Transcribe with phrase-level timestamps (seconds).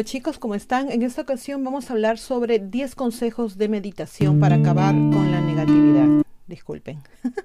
[0.00, 0.90] Hola chicos, ¿cómo están?
[0.92, 5.40] En esta ocasión vamos a hablar sobre 10 consejos de meditación para acabar con la
[5.40, 6.24] negatividad.
[6.46, 7.00] Disculpen.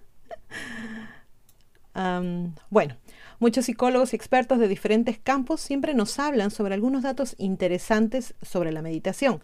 [2.69, 2.97] bueno,
[3.39, 8.71] muchos psicólogos y expertos de diferentes campos siempre nos hablan sobre algunos datos interesantes sobre
[8.71, 9.41] la meditación.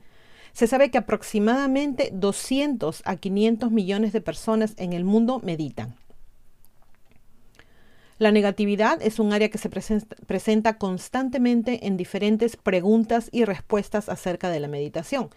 [0.54, 5.95] Se sabe que aproximadamente 200 a 500 millones de personas en el mundo meditan.
[8.17, 14.50] La negatividad es un área que se presenta constantemente en diferentes preguntas y respuestas acerca
[14.50, 15.30] de la meditación.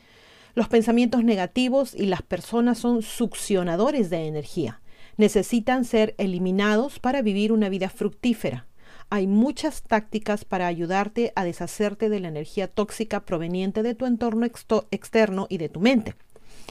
[0.55, 4.81] Los pensamientos negativos y las personas son succionadores de energía.
[5.17, 8.67] Necesitan ser eliminados para vivir una vida fructífera.
[9.11, 14.47] Hay muchas tácticas para ayudarte a deshacerte de la energía tóxica proveniente de tu entorno
[14.91, 16.15] externo y de tu mente.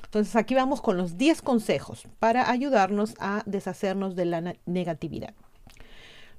[0.03, 5.33] Entonces aquí vamos con los 10 consejos para ayudarnos a deshacernos de la negatividad.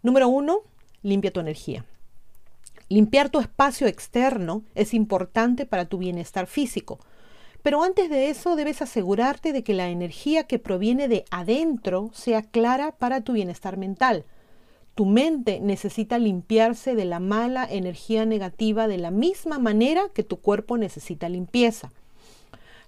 [0.02, 0.58] Número uno,
[1.02, 1.84] limpia tu energía.
[2.88, 7.00] Limpiar tu espacio externo es importante para tu bienestar físico.
[7.64, 12.42] Pero antes de eso debes asegurarte de que la energía que proviene de adentro sea
[12.42, 14.26] clara para tu bienestar mental.
[14.94, 20.42] Tu mente necesita limpiarse de la mala energía negativa de la misma manera que tu
[20.42, 21.90] cuerpo necesita limpieza.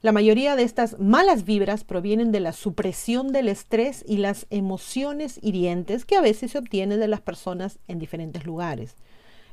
[0.03, 5.41] La mayoría de estas malas vibras provienen de la supresión del estrés y las emociones
[5.43, 8.95] hirientes que a veces se obtienen de las personas en diferentes lugares.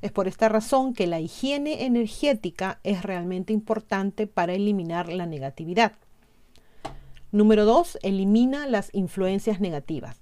[0.03, 5.93] Es por esta razón que la higiene energética es realmente importante para eliminar la negatividad.
[7.31, 7.99] Número 2.
[8.01, 10.19] Elimina las influencias negativas.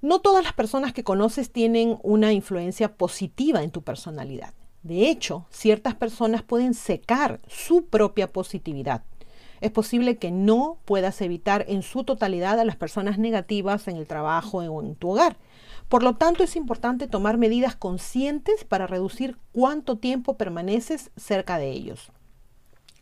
[0.00, 4.54] No todas las personas que conoces tienen una influencia positiva en tu personalidad.
[4.82, 9.02] De hecho, ciertas personas pueden secar su propia positividad
[9.60, 14.06] es posible que no puedas evitar en su totalidad a las personas negativas en el
[14.06, 15.36] trabajo o en tu hogar.
[15.90, 21.72] Por lo tanto, es importante tomar medidas conscientes para reducir cuánto tiempo permaneces cerca de
[21.72, 22.12] ellos.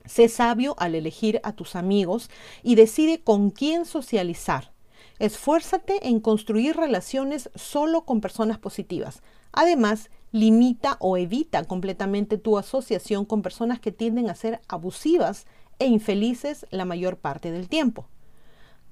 [0.07, 2.31] Sé sabio al elegir a tus amigos
[2.63, 4.73] y decide con quién socializar.
[5.19, 9.21] Esfuérzate en construir relaciones solo con personas positivas.
[9.53, 15.47] Además, limita o evita completamente tu asociación con personas que tienden a ser abusivas
[15.79, 18.09] e infelices la mayor parte del tiempo.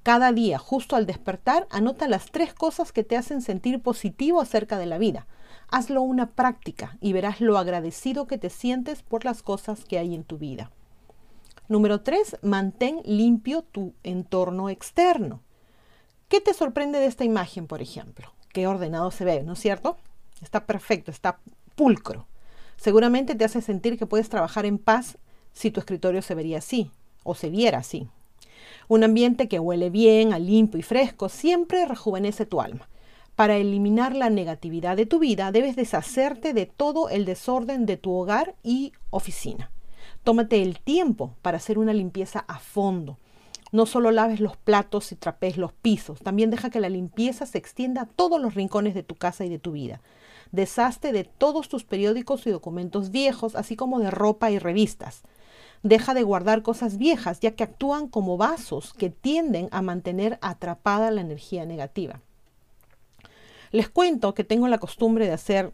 [0.07, 4.77] Cada día, justo al despertar, anota las tres cosas que te hacen sentir positivo acerca
[4.77, 5.27] de la vida.
[5.69, 10.15] Hazlo una práctica y verás lo agradecido que te sientes por las cosas que hay
[10.15, 10.71] en tu vida.
[11.67, 12.37] Número 3.
[12.41, 15.41] Mantén limpio tu entorno externo.
[16.29, 18.31] ¿Qué te sorprende de esta imagen, por ejemplo?
[18.53, 19.97] Qué ordenado se ve, ¿no es cierto?
[20.41, 21.41] Está perfecto, está
[21.75, 22.27] pulcro.
[22.77, 25.17] Seguramente te hace sentir que puedes trabajar en paz
[25.51, 26.91] si tu escritorio se vería así
[27.25, 28.07] o se viera así.
[28.89, 32.87] Un ambiente que huele bien, a limpio y fresco, siempre rejuvenece tu alma.
[33.35, 38.13] Para eliminar la negatividad de tu vida, debes deshacerte de todo el desorden de tu
[38.13, 39.71] hogar y oficina.
[40.23, 43.17] Tómate el tiempo para hacer una limpieza a fondo.
[43.73, 47.57] No solo laves los platos y trapes los pisos, también deja que la limpieza se
[47.57, 50.01] extienda a todos los rincones de tu casa y de tu vida.
[50.53, 55.23] Deshazte de todos tus periódicos y documentos viejos, así como de ropa y revistas.
[55.83, 61.11] Deja de guardar cosas viejas, ya que actúan como vasos que tienden a mantener atrapada
[61.11, 62.21] la energía negativa.
[63.71, 65.73] Les cuento que tengo la costumbre de hacer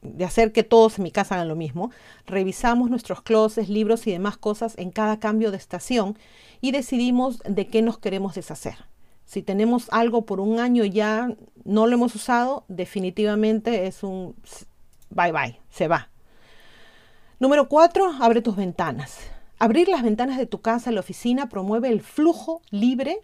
[0.00, 1.90] de hacer que todos en mi casa hagan lo mismo.
[2.26, 6.18] Revisamos nuestros closets, libros y demás cosas en cada cambio de estación
[6.60, 8.76] y decidimos de qué nos queremos deshacer.
[9.24, 11.34] Si tenemos algo por un año ya
[11.64, 14.36] no lo hemos usado, definitivamente es un
[15.10, 16.10] bye bye, se va.
[17.38, 18.14] Número 4.
[18.20, 19.18] Abre tus ventanas.
[19.58, 23.20] Abrir las ventanas de tu casa la oficina promueve el flujo libre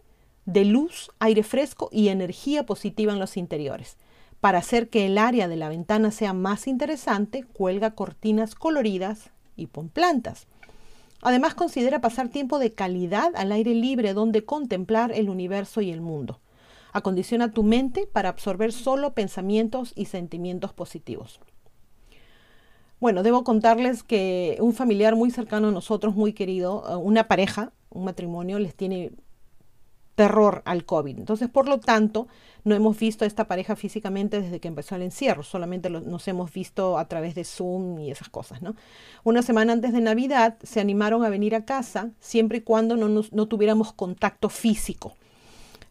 [0.46, 3.98] de luz, aire fresco y energía positiva en los interiores.
[4.40, 9.66] Para hacer que el área de la ventana sea más interesante, cuelga cortinas coloridas y
[9.66, 10.46] pon plantas.
[11.20, 16.00] Además, considera pasar tiempo de calidad al aire libre donde contemplar el universo y el
[16.00, 16.40] mundo.
[16.92, 21.40] Acondiciona tu mente para absorber solo pensamientos y sentimientos positivos.
[23.02, 27.72] Bueno, debo contarles que un familiar muy cercano a nosotros, muy querido, eh, una pareja,
[27.90, 29.10] un matrimonio, les tiene
[30.14, 31.18] terror al COVID.
[31.18, 32.28] Entonces, por lo tanto,
[32.62, 36.52] no hemos visto a esta pareja físicamente desde que empezó el encierro, solamente nos hemos
[36.52, 38.76] visto a través de Zoom y esas cosas, ¿no?
[39.24, 43.08] Una semana antes de Navidad se animaron a venir a casa siempre y cuando no,
[43.08, 45.16] no tuviéramos contacto físico.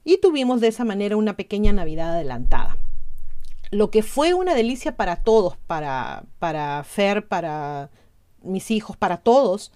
[0.05, 2.77] Y tuvimos de esa manera una pequeña Navidad adelantada
[3.71, 7.89] lo que fue una delicia para todos, para, para Fer, para
[8.43, 9.71] mis hijos, para todos,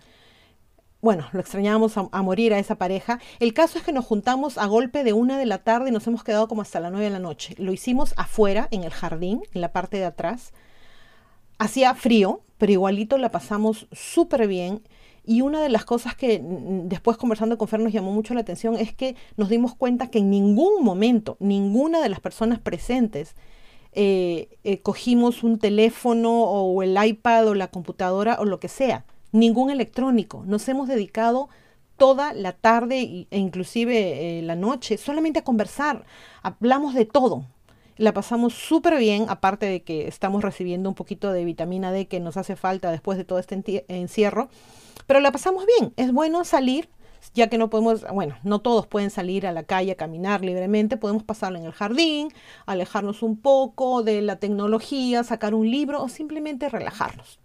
[1.05, 3.19] bueno, lo extrañábamos a, morir a esa pareja.
[3.39, 6.07] El caso es que nos juntamos a golpe de una de la tarde y nos
[6.07, 7.53] hemos quedado como hasta las nueve de la noche.
[7.59, 10.51] Lo hicimos afuera, en el jardín, en la parte de atrás.
[11.59, 14.81] Hacía frío, pero igualito la pasamos súper bien.
[15.23, 18.75] Y una de las cosas que después conversando con Fer nos llamó mucho la atención
[18.75, 23.35] es que nos dimos cuenta que en ningún momento, ninguna de las personas presentes,
[23.95, 29.05] eh, eh, cogimos un teléfono o el iPad o la computadora o lo que sea,
[29.31, 30.43] ningún electrónico.
[30.45, 31.49] Nos hemos dedicado
[31.97, 36.05] toda la tarde e inclusive eh, la noche solamente a conversar.
[36.43, 37.45] Hablamos de todo.
[37.97, 42.19] La pasamos súper bien, aparte de que estamos recibiendo un poquito de vitamina D que
[42.19, 44.49] nos hace falta después de todo este encierro.
[45.07, 45.93] Pero la pasamos bien.
[45.95, 46.89] Es bueno salir,
[47.33, 50.97] ya que no podemos, bueno, no todos pueden salir a la calle a caminar libremente,
[50.97, 52.29] podemos pasarlo en el jardín,
[52.65, 57.39] alejarnos un poco de la tecnología, sacar un libro o simplemente relajarnos.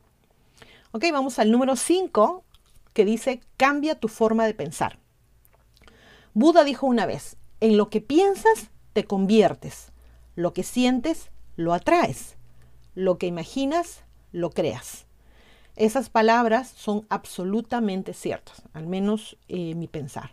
[0.92, 2.44] Ok, vamos al número 5
[2.92, 4.98] que dice cambia tu forma de pensar.
[6.34, 9.92] Buda dijo una vez, en lo que piensas te conviertes,
[10.34, 12.36] lo que sientes lo atraes,
[12.94, 15.06] lo que imaginas lo creas.
[15.80, 20.30] Esas palabras son absolutamente ciertas, al menos eh, mi pensar.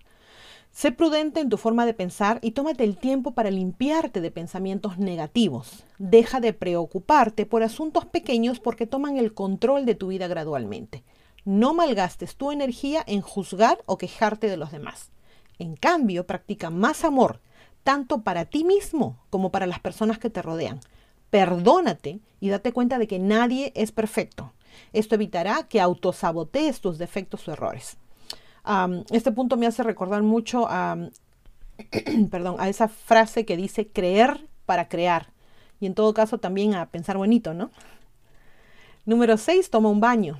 [0.73, 4.97] Sé prudente en tu forma de pensar y tómate el tiempo para limpiarte de pensamientos
[4.97, 5.85] negativos.
[5.99, 11.05] Deja de preocuparte por asuntos pequeños porque toman el control de tu vida gradualmente.
[11.45, 15.11] No malgastes tu energía en juzgar o quejarte de los demás.
[15.59, 17.39] En cambio, practica más amor,
[17.85, 20.81] tanto para ti mismo como para las personas que te rodean.
[21.29, 24.51] Perdónate y date cuenta de que nadie es perfecto.
[24.93, 27.97] Esto evitará que autosabotees tus defectos o errores.
[29.11, 30.97] este punto me hace recordar mucho a,
[32.31, 35.31] perdón, a esa frase que dice creer para crear.
[35.79, 37.71] Y en todo caso también a pensar bonito, ¿no?
[39.05, 40.39] Número 6, toma un baño.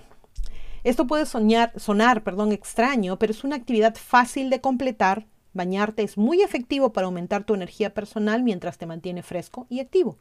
[0.83, 5.25] Esto puede soñar, sonar perdón, extraño, pero es una actividad fácil de completar.
[5.53, 10.17] Bañarte es muy efectivo para aumentar tu energía personal mientras te mantiene fresco y activo.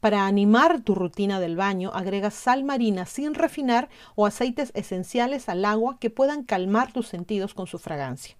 [0.00, 5.64] Para animar tu rutina del baño, agrega sal marina sin refinar o aceites esenciales al
[5.64, 8.36] agua que puedan calmar tus sentidos con su fragancia.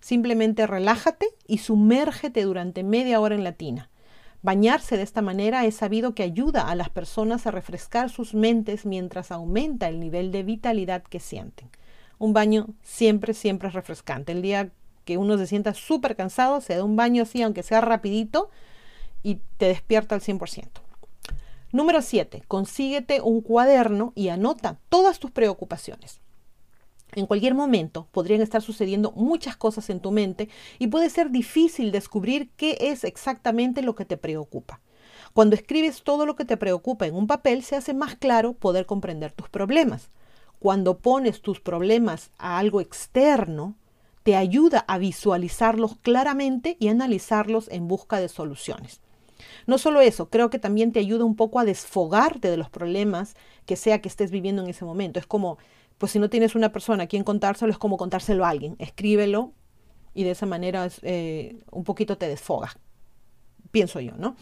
[0.00, 3.90] Simplemente relájate y sumérgete durante media hora en la tina.
[4.42, 8.86] Bañarse de esta manera es sabido que ayuda a las personas a refrescar sus mentes
[8.86, 11.68] mientras aumenta el nivel de vitalidad que sienten.
[12.18, 14.30] Un baño siempre, siempre es refrescante.
[14.30, 14.70] El día
[15.04, 18.48] que uno se sienta súper cansado, se da un baño así, aunque sea rapidito,
[19.22, 20.68] y te despierta al 100%.
[21.72, 22.42] Número 7.
[22.48, 26.20] Consíguete un cuaderno y anota todas tus preocupaciones.
[27.12, 30.48] En cualquier momento podrían estar sucediendo muchas cosas en tu mente
[30.80, 34.80] y puede ser difícil descubrir qué es exactamente lo que te preocupa.
[35.32, 38.84] Cuando escribes todo lo que te preocupa en un papel, se hace más claro poder
[38.86, 40.10] comprender tus problemas.
[40.58, 43.76] Cuando pones tus problemas a algo externo,
[44.24, 49.00] te ayuda a visualizarlos claramente y analizarlos en busca de soluciones.
[49.66, 53.34] No solo eso, creo que también te ayuda un poco a desfogarte de los problemas
[53.66, 55.18] que sea que estés viviendo en ese momento.
[55.18, 55.58] Es como,
[55.98, 58.76] pues si no tienes una persona a quien contárselo, es como contárselo a alguien.
[58.78, 59.52] Escríbelo
[60.14, 62.76] y de esa manera eh, un poquito te desfogas.
[63.70, 64.36] Pienso yo, ¿no?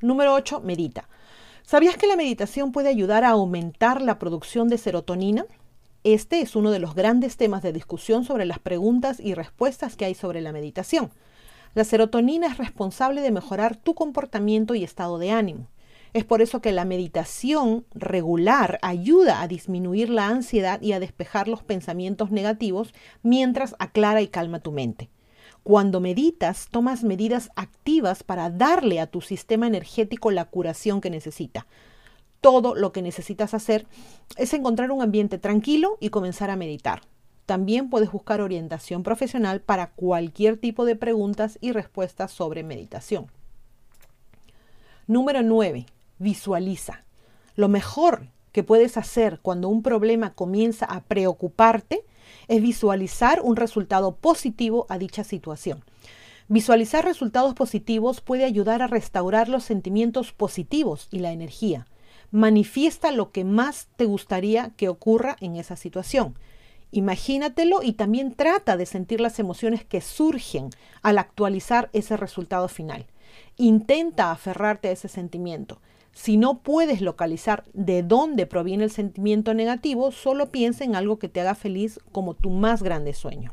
[0.00, 1.08] Número 8, medita.
[1.62, 5.44] ¿Sabías que la meditación puede ayudar a aumentar la producción de serotonina?
[6.04, 10.04] Este es uno de los grandes temas de discusión sobre las preguntas y respuestas que
[10.04, 11.10] hay sobre la meditación.
[11.78, 15.68] La serotonina es responsable de mejorar tu comportamiento y estado de ánimo.
[16.12, 21.46] Es por eso que la meditación regular ayuda a disminuir la ansiedad y a despejar
[21.46, 22.92] los pensamientos negativos
[23.22, 25.08] mientras aclara y calma tu mente.
[25.62, 31.68] Cuando meditas, tomas medidas activas para darle a tu sistema energético la curación que necesita.
[32.40, 33.86] Todo lo que necesitas hacer
[34.36, 37.02] es encontrar un ambiente tranquilo y comenzar a meditar.
[37.48, 43.28] También puedes buscar orientación profesional para cualquier tipo de preguntas y respuestas sobre meditación.
[45.06, 45.86] Número 9.
[46.18, 47.04] Visualiza.
[47.56, 52.04] Lo mejor que puedes hacer cuando un problema comienza a preocuparte
[52.48, 55.82] es visualizar un resultado positivo a dicha situación.
[56.48, 61.86] Visualizar resultados positivos puede ayudar a restaurar los sentimientos positivos y la energía.
[62.30, 66.34] Manifiesta lo que más te gustaría que ocurra en esa situación.
[66.90, 70.70] Imagínatelo y también trata de sentir las emociones que surgen
[71.02, 73.06] al actualizar ese resultado final.
[73.56, 75.80] Intenta aferrarte a ese sentimiento.
[76.12, 81.28] Si no puedes localizar de dónde proviene el sentimiento negativo, solo piensa en algo que
[81.28, 83.52] te haga feliz como tu más grande sueño.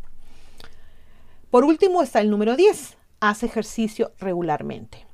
[1.51, 2.97] Por último está el número 10.
[3.19, 5.04] Haz ejercicio regularmente.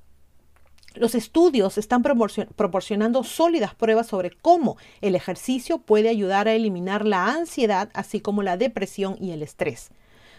[0.93, 7.27] Los estudios están proporcionando sólidas pruebas sobre cómo el ejercicio puede ayudar a eliminar la
[7.27, 9.91] ansiedad, así como la depresión y el estrés.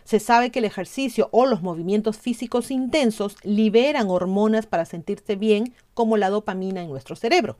[0.05, 5.73] Se sabe que el ejercicio o los movimientos físicos intensos liberan hormonas para sentirse bien,
[5.95, 7.57] como la dopamina en nuestro cerebro.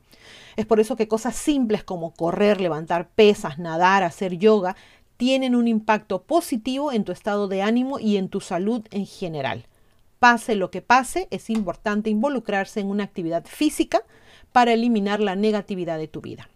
[0.55, 4.75] Es por eso que cosas simples como correr, levantar pesas, nadar, hacer yoga,
[5.17, 9.65] tienen un impacto positivo en tu estado de ánimo y en tu salud en general.
[10.23, 14.03] Pase lo que pase, es importante involucrarse en una actividad física
[14.53, 16.47] para eliminar la negatividad de tu vida.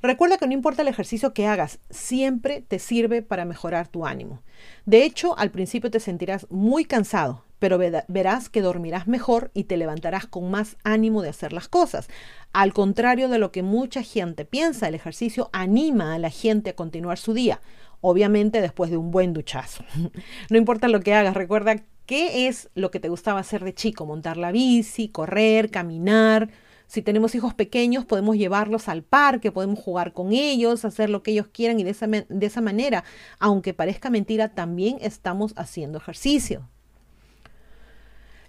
[0.00, 4.40] Recuerda que no importa el ejercicio que hagas, siempre te sirve para mejorar tu ánimo.
[4.86, 9.76] De hecho, al principio te sentirás muy cansado, pero verás que dormirás mejor y te
[9.76, 12.08] levantarás con más ánimo de hacer las cosas.
[12.54, 16.74] Al contrario de lo que mucha gente piensa, el ejercicio anima a la gente a
[16.74, 17.60] continuar su día,
[18.00, 19.84] obviamente después de un buen duchazo.
[20.48, 21.76] no importa lo que hagas, recuerda
[22.12, 24.04] ¿Qué es lo que te gustaba hacer de chico?
[24.04, 26.50] Montar la bici, correr, caminar.
[26.86, 31.30] Si tenemos hijos pequeños, podemos llevarlos al parque, podemos jugar con ellos, hacer lo que
[31.30, 33.02] ellos quieran y de esa, de esa manera,
[33.38, 36.68] aunque parezca mentira, también estamos haciendo ejercicio.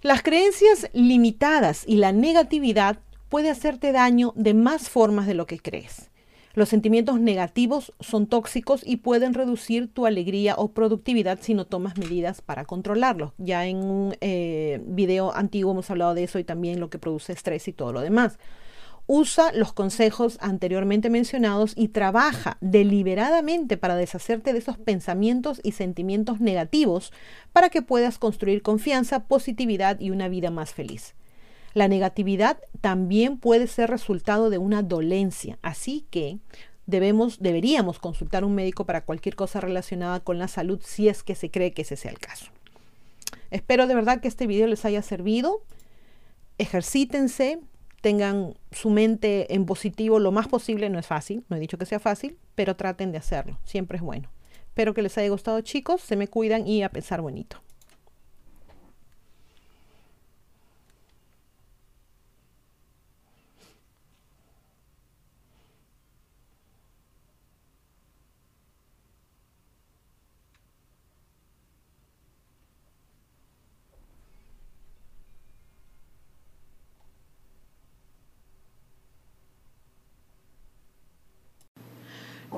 [0.02, 2.98] Las creencias limitadas y la negatividad
[3.30, 6.10] puede hacerte daño de más formas de lo que crees.
[6.54, 11.98] Los sentimientos negativos son tóxicos y pueden reducir tu alegría o productividad si no tomas
[11.98, 13.32] medidas para controlarlos.
[13.38, 17.32] Ya en un eh, video antiguo hemos hablado de eso y también lo que produce
[17.32, 18.38] estrés y todo lo demás.
[19.08, 26.40] Usa los consejos anteriormente mencionados y trabaja deliberadamente para deshacerte de esos pensamientos y sentimientos
[26.40, 27.12] negativos
[27.52, 31.16] para que puedas construir confianza, positividad y una vida más feliz.
[31.74, 36.38] La negatividad también puede ser resultado de una dolencia, así que
[36.86, 41.34] debemos, deberíamos consultar un médico para cualquier cosa relacionada con la salud si es que
[41.34, 42.46] se cree que ese sea el caso.
[43.50, 45.62] Espero de verdad que este video les haya servido.
[46.58, 47.60] Ejercítense,
[48.00, 50.90] tengan su mente en positivo lo más posible.
[50.90, 53.58] No es fácil, no he dicho que sea fácil, pero traten de hacerlo.
[53.64, 54.30] Siempre es bueno.
[54.66, 57.62] Espero que les haya gustado chicos, se me cuidan y a pensar bonito.